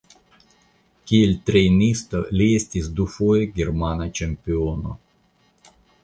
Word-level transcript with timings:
Kiel 1.09 1.33
trejnisto 1.49 2.21
li 2.39 2.47
estis 2.59 2.87
dufoje 2.99 3.45
germana 3.59 4.07
ĉampiono. 4.21 4.95